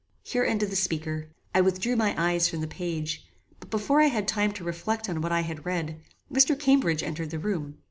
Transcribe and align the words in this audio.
Here 0.23 0.43
ended 0.43 0.71
the 0.71 0.75
speaker. 0.75 1.29
I 1.53 1.61
withdrew 1.61 1.95
my 1.95 2.15
eyes 2.17 2.49
from 2.49 2.61
the 2.61 2.67
page; 2.67 3.23
but 3.59 3.69
before 3.69 4.01
I 4.01 4.07
had 4.07 4.27
time 4.27 4.51
to 4.53 4.63
reflect 4.63 5.07
on 5.07 5.21
what 5.21 5.31
I 5.31 5.41
had 5.41 5.63
read, 5.63 6.01
Mr. 6.33 6.57
Cambridge 6.57 7.03
entered 7.03 7.29
the 7.29 7.37
room. 7.37 7.77